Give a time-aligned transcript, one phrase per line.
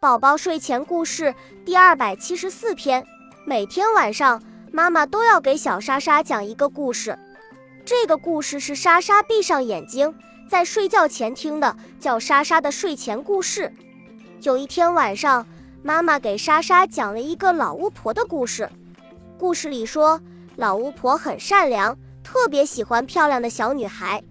[0.00, 3.06] 宝宝睡前故事第二百七十四篇。
[3.44, 4.42] 每天晚上，
[4.72, 7.18] 妈妈都要给小莎莎讲一个故事。
[7.84, 10.14] 这个故事是莎莎闭上眼睛
[10.48, 13.70] 在睡觉前听的，叫莎莎的睡前故事。
[14.40, 15.46] 有一天晚上，
[15.82, 18.70] 妈妈给莎莎讲了一个老巫婆的故事。
[19.36, 20.18] 故事里说，
[20.56, 21.94] 老巫婆很善良，
[22.24, 24.22] 特别喜欢漂亮的小女孩。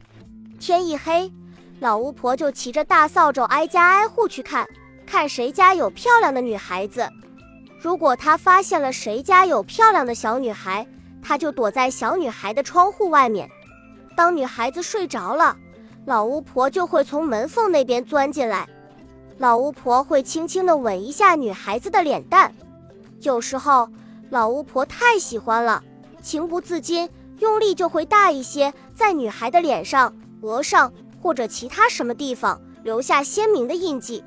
[0.59, 1.31] 天一黑，
[1.79, 4.67] 老巫婆就骑着大扫帚挨家挨户去看。
[5.09, 7.09] 看谁家有漂亮的女孩子，
[7.79, 10.85] 如果他发现了谁家有漂亮的小女孩，
[11.19, 13.49] 他就躲在小女孩的窗户外面。
[14.15, 15.57] 当女孩子睡着了，
[16.05, 18.69] 老巫婆就会从门缝那边钻进来。
[19.39, 22.53] 老巫婆会轻轻地吻一下女孩子的脸蛋。
[23.21, 23.89] 有时候，
[24.29, 25.83] 老巫婆太喜欢了，
[26.21, 34.23] 情不自禁，用力就会大一些，在女孩的脸上、额上或者其他什么地方留下鲜明的印记。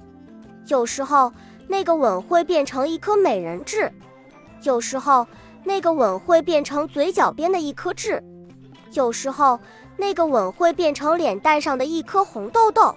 [0.69, 1.33] 有时候，
[1.69, 3.91] 那个吻会变成一颗美人痣；
[4.63, 5.27] 有时候，
[5.65, 8.21] 那个吻会变成嘴角边的一颗痣；
[8.93, 9.59] 有时候，
[9.97, 12.95] 那个吻会变成脸蛋上的一颗红痘痘。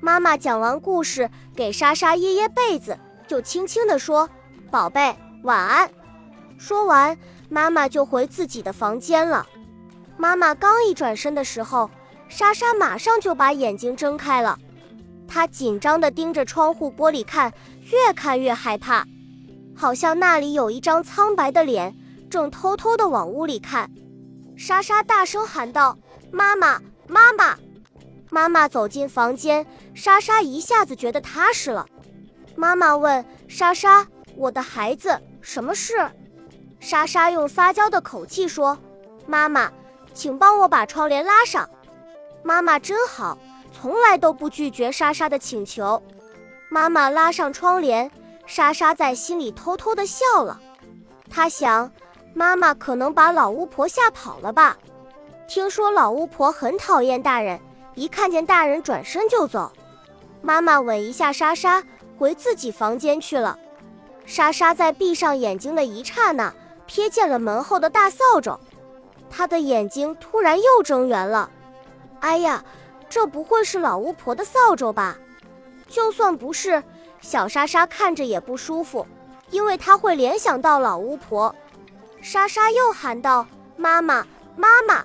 [0.00, 2.96] 妈妈讲完故事，给莎莎掖掖被子，
[3.26, 4.28] 就轻轻地说
[4.70, 5.90] ：“宝贝，晚安。”
[6.58, 7.16] 说完，
[7.48, 9.46] 妈妈就回自己的房间了。
[10.16, 11.90] 妈妈刚一转身的时候，
[12.28, 14.58] 莎莎马上就把眼睛睁开了。
[15.38, 17.52] 他紧张地盯着窗户玻璃看，
[17.92, 19.04] 越看越害怕，
[19.76, 21.94] 好像那里有一张苍白的脸，
[22.28, 23.88] 正偷偷地往屋里看。
[24.56, 25.96] 莎莎大声喊道
[26.32, 27.56] ：“妈妈，妈妈！”
[28.30, 31.86] 妈妈走进房间，莎莎一下子觉得踏实了。
[32.56, 35.94] 妈妈问莎莎：“我的孩子，什么事？”
[36.80, 38.76] 莎莎用撒娇的口气说
[39.24, 39.70] ：“妈妈，
[40.12, 41.70] 请帮我把窗帘拉上。”
[42.42, 43.38] 妈妈真好。
[43.72, 46.02] 从来都不拒绝莎莎的请求。
[46.68, 48.10] 妈妈拉上窗帘，
[48.46, 50.60] 莎莎在心里偷偷的笑了。
[51.30, 51.90] 她想，
[52.34, 54.76] 妈妈可能把老巫婆吓跑了吧？
[55.46, 57.58] 听说老巫婆很讨厌大人，
[57.94, 59.72] 一看见大人转身就走。
[60.42, 61.82] 妈妈吻一下莎莎，
[62.18, 63.58] 回自己房间去了。
[64.26, 66.52] 莎莎在闭上眼睛的一刹那，
[66.86, 68.58] 瞥见了门后的大扫帚，
[69.30, 71.50] 她的眼睛突然又睁圆了。
[72.20, 72.62] 哎呀！
[73.08, 75.16] 这不会是老巫婆的扫帚吧？
[75.88, 76.82] 就算不是，
[77.20, 79.06] 小莎莎看着也不舒服，
[79.50, 81.54] 因为她会联想到老巫婆。
[82.20, 83.46] 莎莎又喊道
[83.76, 84.26] ：“妈妈，
[84.56, 85.04] 妈妈！”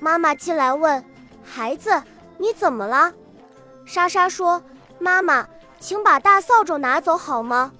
[0.00, 1.04] 妈妈进来问
[1.44, 2.02] ：“孩子，
[2.38, 3.12] 你怎么了？”
[3.86, 4.62] 莎莎说
[4.98, 5.46] ：“妈妈，
[5.78, 7.72] 请把大扫帚拿走好吗？”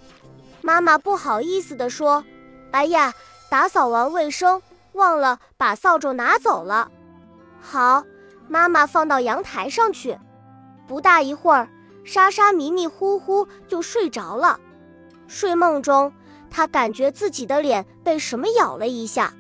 [0.63, 2.23] 妈妈不好意思地说
[2.71, 3.13] ：“哎呀，
[3.51, 4.63] 打扫完卫生，
[4.93, 6.91] 忘了把扫帚拿走了。”
[7.61, 8.05] 好。
[8.51, 10.19] 妈妈放到阳台上去，
[10.89, 11.69] 不大一会儿，
[12.05, 14.59] 莎莎迷迷糊糊就睡着了。
[15.29, 16.13] 睡梦中，
[16.51, 19.33] 她感觉自己的脸被什么咬了一下。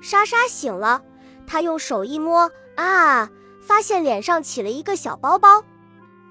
[0.00, 1.02] 莎莎醒了，
[1.46, 3.28] 她用手一摸，啊，
[3.60, 5.62] 发现脸上起了一个小包包。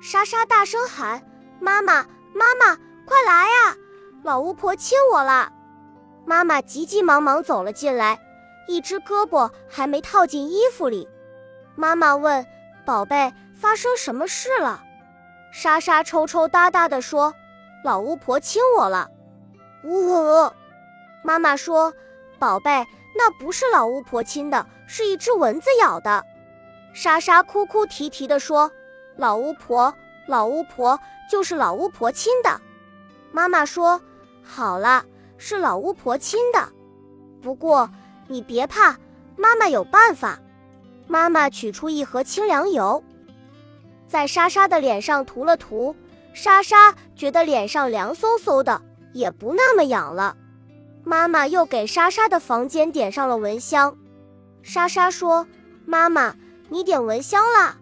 [0.02, 1.22] 莎莎大声喊
[1.62, 2.04] ：“妈妈，
[2.34, 3.78] 妈妈，快来呀！
[4.24, 5.54] 老巫婆亲我了！”
[6.26, 8.20] 妈妈急急忙忙走了进来，
[8.68, 11.08] 一只胳膊还没套进衣服里。
[11.80, 12.44] 妈妈问
[12.84, 14.84] ：“宝贝，发生什么事了？”
[15.54, 17.32] 莎莎抽抽搭搭地说
[17.86, 19.08] ：“老巫婆亲我了。”
[19.86, 20.52] 呜，
[21.24, 21.94] 妈妈说
[22.40, 22.84] ：“宝贝，
[23.16, 26.26] 那不是老巫婆亲的，是一只蚊子咬的。”
[26.94, 28.72] 莎莎哭哭啼啼地说
[29.16, 29.94] ：“老巫婆，
[30.26, 31.00] 老巫婆
[31.30, 32.60] 就是老巫婆亲的。”
[33.32, 34.02] 妈妈说
[34.42, 35.06] ：“好了，
[35.38, 36.68] 是老巫婆亲的。
[37.40, 37.88] 不过
[38.28, 38.98] 你别怕，
[39.36, 40.40] 妈妈有办法。”
[41.08, 43.02] 妈妈取出一盒清凉油，
[44.08, 45.96] 在莎莎的脸上涂了涂，
[46.34, 48.82] 莎莎觉得脸上凉飕飕的，
[49.14, 50.36] 也不那么痒了。
[51.04, 53.98] 妈妈又给莎莎的房间点上了蚊香。
[54.62, 55.48] 莎莎说
[55.88, 56.36] ：“妈妈，
[56.68, 57.78] 你点蚊香啦？”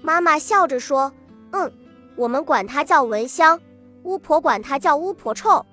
[0.00, 1.12] 妈妈笑着说
[1.50, 1.72] ：“嗯，
[2.14, 3.60] 我们管它叫蚊香，
[4.04, 5.66] 巫婆管它叫巫婆臭。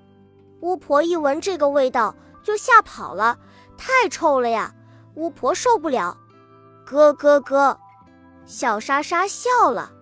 [0.60, 3.38] 巫婆一闻这个味道就吓跑了，
[3.78, 4.74] 太臭了呀，
[5.14, 6.16] 巫婆受不了。”
[6.90, 7.78] 咯咯咯，
[8.44, 9.92] 小莎莎笑了。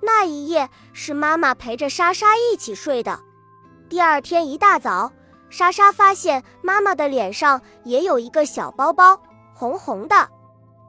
[0.00, 3.18] 那一夜是妈妈陪着莎莎一起睡的。
[3.88, 5.10] 第二天一大早，
[5.48, 9.20] 莎莎发现妈妈的脸上也有一个小包包，
[9.52, 10.28] 红红的。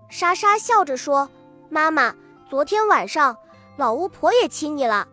[0.10, 1.28] 莎莎笑着说
[1.72, 2.14] ：“妈妈，
[2.48, 3.36] 昨天晚上
[3.78, 5.08] 老巫婆也亲你了。”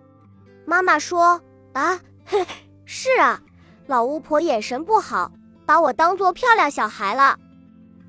[0.66, 1.40] 妈妈说
[1.72, 1.98] ：“啊，
[2.84, 3.40] 是啊，
[3.86, 5.32] 老巫婆眼神不好，
[5.64, 7.38] 把我当做漂亮小孩了。”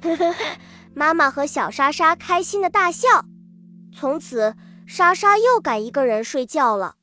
[0.03, 0.45] 呵呵呵。
[0.93, 3.25] 妈妈和小莎莎开心的大笑，
[3.95, 4.55] 从此
[4.87, 6.95] 莎莎又敢一个人睡觉了。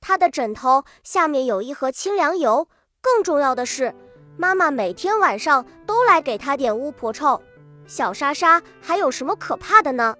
[0.00, 2.68] 她的枕头下面有一盒清凉油。
[3.00, 3.94] 更重要的是，
[4.36, 7.40] 妈妈每天晚上都来给她点巫婆臭。
[7.86, 10.16] 小莎莎还有什么可怕的呢？